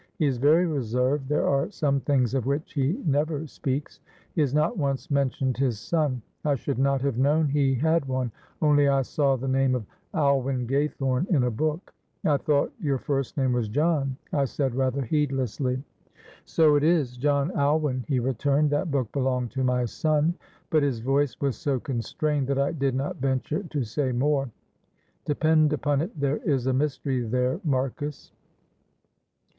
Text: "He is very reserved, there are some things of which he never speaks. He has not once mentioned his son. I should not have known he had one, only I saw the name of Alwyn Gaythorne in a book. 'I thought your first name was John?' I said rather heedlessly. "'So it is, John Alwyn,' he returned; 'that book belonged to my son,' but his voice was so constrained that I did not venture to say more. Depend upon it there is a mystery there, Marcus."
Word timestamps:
"He 0.17 0.25
is 0.25 0.39
very 0.39 0.65
reserved, 0.65 1.29
there 1.29 1.47
are 1.47 1.69
some 1.69 1.99
things 1.99 2.33
of 2.33 2.47
which 2.47 2.73
he 2.73 2.93
never 3.05 3.45
speaks. 3.45 3.99
He 4.33 4.41
has 4.41 4.51
not 4.51 4.75
once 4.75 5.11
mentioned 5.11 5.57
his 5.57 5.77
son. 5.79 6.23
I 6.43 6.55
should 6.55 6.79
not 6.79 7.01
have 7.03 7.19
known 7.19 7.47
he 7.49 7.75
had 7.75 8.05
one, 8.05 8.31
only 8.63 8.87
I 8.87 9.03
saw 9.03 9.35
the 9.35 9.47
name 9.47 9.75
of 9.75 9.85
Alwyn 10.15 10.65
Gaythorne 10.65 11.27
in 11.29 11.43
a 11.43 11.51
book. 11.51 11.93
'I 12.25 12.37
thought 12.37 12.73
your 12.81 12.97
first 12.97 13.37
name 13.37 13.53
was 13.53 13.67
John?' 13.67 14.17
I 14.33 14.45
said 14.45 14.73
rather 14.73 15.03
heedlessly. 15.03 15.83
"'So 16.45 16.75
it 16.77 16.83
is, 16.83 17.15
John 17.15 17.51
Alwyn,' 17.51 18.03
he 18.07 18.19
returned; 18.19 18.71
'that 18.71 18.89
book 18.89 19.11
belonged 19.11 19.51
to 19.51 19.63
my 19.63 19.85
son,' 19.85 20.33
but 20.71 20.81
his 20.81 20.99
voice 20.99 21.39
was 21.39 21.55
so 21.57 21.79
constrained 21.79 22.47
that 22.47 22.57
I 22.57 22.71
did 22.71 22.95
not 22.95 23.17
venture 23.21 23.61
to 23.61 23.83
say 23.83 24.11
more. 24.11 24.49
Depend 25.25 25.73
upon 25.73 26.01
it 26.01 26.19
there 26.19 26.37
is 26.37 26.65
a 26.65 26.73
mystery 26.73 27.21
there, 27.21 27.59
Marcus." 27.63 28.31